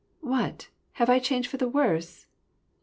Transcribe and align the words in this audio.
"What! 0.35 0.69
have 0.93 1.11
I 1.11 1.19
changed 1.19 1.47
for 1.47 1.57
the 1.57 1.67
worse 1.69 2.25